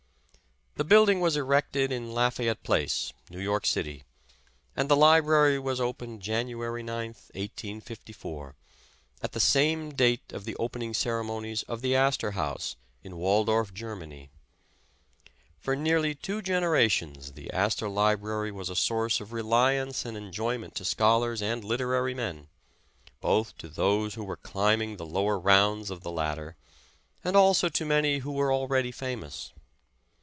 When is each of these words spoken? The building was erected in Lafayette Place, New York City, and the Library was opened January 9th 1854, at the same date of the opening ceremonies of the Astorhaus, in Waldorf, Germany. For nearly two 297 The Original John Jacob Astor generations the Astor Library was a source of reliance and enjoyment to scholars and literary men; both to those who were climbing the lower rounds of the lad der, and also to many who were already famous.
The 0.77 0.85
building 0.85 1.19
was 1.19 1.37
erected 1.37 1.91
in 1.91 2.11
Lafayette 2.11 2.63
Place, 2.63 3.13
New 3.29 3.41
York 3.41 3.65
City, 3.67 4.03
and 4.75 4.89
the 4.89 4.95
Library 4.95 5.59
was 5.59 5.79
opened 5.79 6.23
January 6.23 6.81
9th 6.81 7.29
1854, 7.35 8.55
at 9.21 9.33
the 9.33 9.39
same 9.41 9.91
date 9.93 10.31
of 10.33 10.43
the 10.45 10.55
opening 10.55 10.95
ceremonies 10.95 11.61
of 11.63 11.81
the 11.81 11.93
Astorhaus, 11.93 12.77
in 13.03 13.17
Waldorf, 13.17 13.73
Germany. 13.75 14.31
For 15.59 15.75
nearly 15.75 16.15
two 16.15 16.41
297 16.41 16.45
The 16.45 16.71
Original 16.71 17.29
John 17.29 17.33
Jacob 17.35 17.55
Astor 17.63 17.85
generations 17.85 17.85
the 17.85 17.85
Astor 17.85 17.89
Library 17.89 18.51
was 18.51 18.69
a 18.69 18.75
source 18.75 19.21
of 19.21 19.33
reliance 19.33 20.03
and 20.05 20.17
enjoyment 20.17 20.73
to 20.75 20.85
scholars 20.85 21.41
and 21.43 21.63
literary 21.63 22.13
men; 22.15 22.47
both 23.19 23.55
to 23.59 23.67
those 23.67 24.15
who 24.15 24.23
were 24.23 24.37
climbing 24.37 24.95
the 24.97 25.05
lower 25.05 25.37
rounds 25.37 25.91
of 25.91 26.01
the 26.01 26.11
lad 26.11 26.35
der, 26.35 26.55
and 27.23 27.35
also 27.35 27.69
to 27.69 27.85
many 27.85 28.19
who 28.19 28.31
were 28.31 28.51
already 28.53 28.91
famous. 28.91 29.53